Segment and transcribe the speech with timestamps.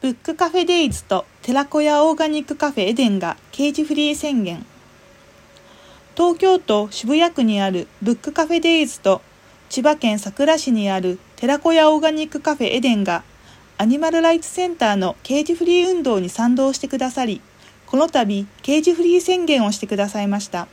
[0.00, 4.64] ブックカフェデイズと寺子屋オーガニックカフェエデンがケージフリー宣言。
[6.16, 9.20] 東京都渋谷区にあるブックカフェデイズと
[9.68, 13.24] 千葉県佐倉市にある寺子屋オーガニックカフェエデンが
[13.76, 17.42] アニマルライツセンターのケージフリー運動に賛同してくださり
[17.84, 20.66] この度ケージフリー宣言をしてくださいました。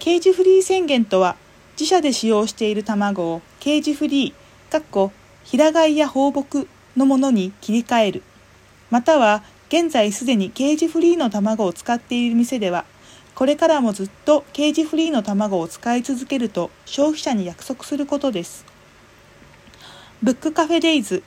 [0.00, 1.36] ケージフリー宣言とは
[1.74, 5.12] 自社で使用している卵をケージフリー、かっこ
[5.44, 6.66] 平飼いや放牧
[6.96, 8.22] のものに切り替える。
[8.90, 12.84] または現在すでにケージフリーの卵を使っている店では、
[13.34, 18.70] これからもずっとケージフリーの卵を使い続けると消費者に約束することです。
[20.22, 21.22] ブックカフェデイズ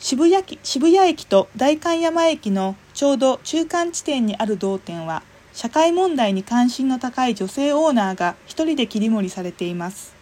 [0.00, 10.12] 渋谷渋谷駅と代官山駅のちょうど中間地点にある同店は社会問題に関心の高い女性オーナーが一人で切り盛りされています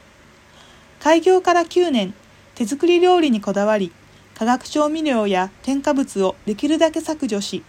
[1.00, 2.12] 開業から9年
[2.58, 3.92] 手作り料理にこだわり
[4.34, 7.62] 化学調味料や添加物をできるだけ削除し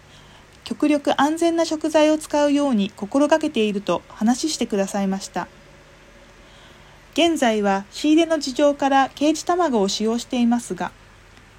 [0.63, 5.47] 極力安全な食材を使うように心がけていると話してくださいました
[7.13, 10.91] 現在は仕入れの事情からケージ卵を使用していますが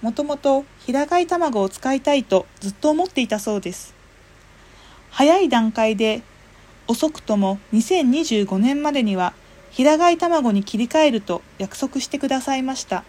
[0.03, 3.95] もともと平飼い卵を使いたいとずっと思っていたそうです
[5.11, 6.23] 早い段階で
[6.89, 9.35] 遅くとも2025年までには
[9.71, 13.05] 平飼い卵に切り替えると約束してくださいました。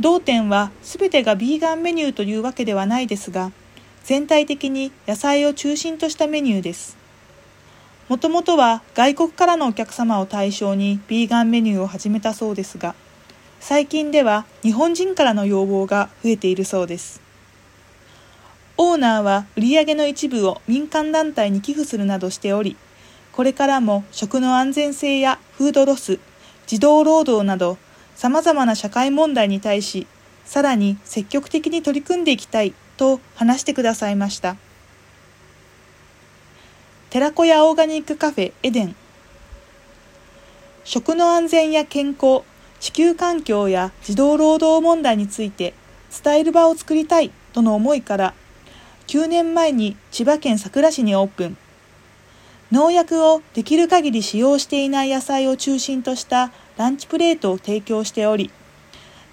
[0.00, 3.50] 同店は全てがビーガンメニューというわけではないですが、
[4.04, 6.96] 全体的に野菜を中心としたメニューです。
[8.08, 12.94] もともとは外国からのお客様を対象にビーガンメニューを始めたそうですが、
[13.60, 17.20] 最近では日本人からの要望が増えているそうです。
[18.76, 22.76] オーナーは売上の一部を民間団体に寄付するなどしており、
[23.32, 26.20] これからも食の安全性やフードロス、
[26.68, 27.76] 児童労働など
[28.18, 30.08] 様々な社会問題に対し、
[30.44, 34.56] さらに積極的に取り組んでいきたいと話してくださいました。
[37.10, 38.96] 寺子屋オーガニックカフェエデン
[40.82, 42.42] 食の安全や健康、
[42.80, 45.72] 地球環境や児童労働問題について
[46.24, 48.34] 伝える場を作りたいとの思いから
[49.06, 51.56] 9年前に千葉県佐倉市にオープン
[52.70, 58.50] 農薬をできる限り使用していない野菜を中心としたランチプレートを提供しており、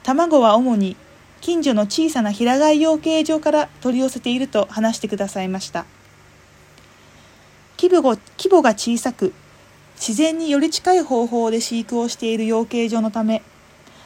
[0.03, 0.95] 卵は主に
[1.41, 5.85] 近所の小さな平飼い養鶏場から取り寄せていると話してくださいました。
[7.77, 8.01] 規模
[8.37, 9.33] 規模が小さく、
[9.95, 13.43] 自然により近い方法で飼育をしている養鶏場のため、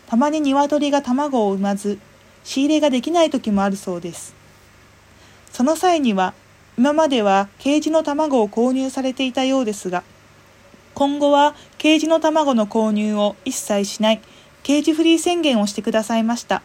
[0.08, 2.00] たまに鶏が卵を産まず、
[2.44, 4.34] 仕入れができない時もあるそうです。
[5.52, 6.34] その際には、
[6.80, 10.02] 今まではケージの卵を購入されていたようですが、
[10.94, 14.22] 今後はケージの卵の購入を一切しない
[14.64, 16.62] ケージフリー宣言をしてくださいました。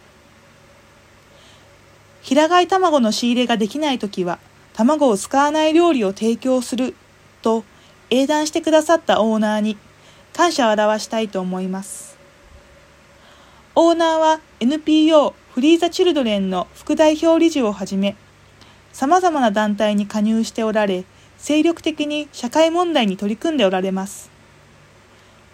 [2.22, 4.38] 平飼い卵の仕入れができないときは
[4.72, 6.94] 卵を使わない料理を提供する
[7.42, 7.64] と
[8.08, 9.76] 英断してくださったオーナーに
[10.32, 12.16] 感謝を表したいと思います。
[13.74, 18.14] オーナーは NPO フリーザ・チルドレンの副代表理事をはじめ、
[18.94, 21.04] 様々な団体に加入しておられ、
[21.36, 24.30] 精力的に社会問題に取り組んでおられます。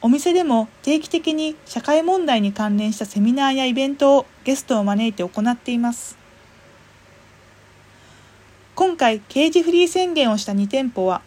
[0.03, 6.19] お店でも定期的に社会問題に関連したセミナーやイベントをゲストを招いて行っています。
[8.75, 11.23] 今回、刑事フリー宣言をした2店舗は、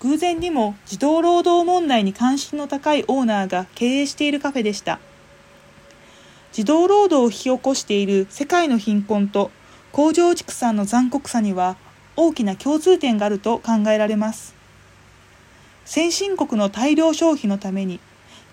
[0.00, 5.00] 偶然にも児童労働問題に関心の高いオーナーが経営しているカフェでした。
[6.52, 9.50] 児童労働を引き起こしている世界の貧困と
[9.92, 11.76] 工場畜産の残酷さには
[12.16, 14.54] 大きな共通点があると考えられます。
[15.84, 18.00] 先進国の大量消費のために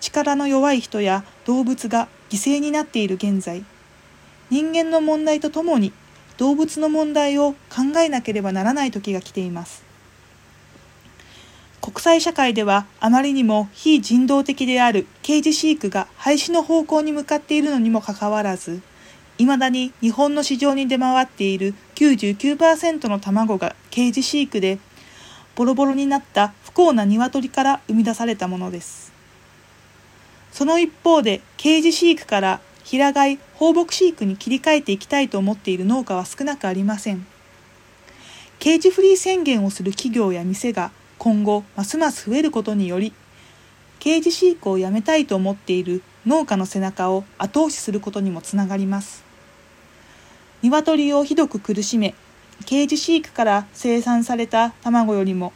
[0.02, 3.64] 力の弱い人や動物が犠牲になっている現在、
[4.50, 5.94] 人間の問題とともに
[6.38, 9.84] 動物の問題を考えなければならない時が来ています。
[11.82, 18.82] 国際社会ではあまりにも非人道的であるケージ飼育が廃止の方向に向かっているのにもかかわらず、
[19.40, 24.80] 未だに日本の市場に出回っている99%の卵がケージ飼育で
[25.56, 29.14] ボロボロになった不幸な鶏から生み出されたものです。
[30.52, 37.26] その一方でケージ飼育から平飼い放牧飼育に切り替えていきたいと思っている農家は少なくありません。
[38.60, 43.14] ケージフリー宣言をする企業や店が今後ますます増えることにより
[44.00, 49.29] ケージ飼育をやめたいと思っている農家の背中を後押しすることにもつながります。
[50.62, 52.16] 鶏をひどく苦しめ、
[52.66, 55.54] ケージ飼育から生産された卵よりも、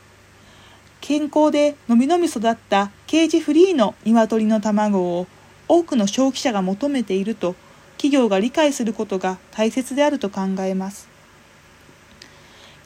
[1.02, 5.28] 健康でのびのび育ったケージフリーの鶏の卵を
[5.68, 7.56] 多くの消費者が求めていると
[7.98, 11.10] 企業が理解することが大切であると考えます。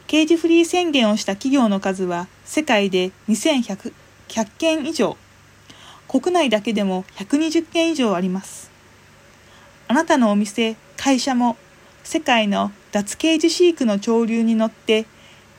[0.08, 3.94] 刑事フリー宣言をした企業の数は世界で2100
[4.58, 5.16] 件以上、
[6.08, 8.72] 国内だけでも120件以上あります。
[9.88, 11.56] あなたのお店、会社も
[12.08, 15.06] 世界の脱刑事飼育の潮流に乗って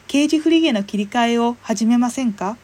[0.06, 2.56] 刑事フリーへの切り替えを始めませんか？